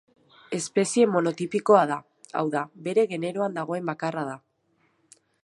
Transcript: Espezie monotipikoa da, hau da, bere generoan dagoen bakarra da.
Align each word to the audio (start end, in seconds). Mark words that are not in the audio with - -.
Espezie 0.59 1.03
monotipikoa 1.15 1.81
da, 1.91 1.97
hau 2.39 2.43
da, 2.57 2.65
bere 2.89 3.05
generoan 3.13 3.61
dagoen 3.61 3.93
bakarra 3.93 4.27
da. 4.33 4.35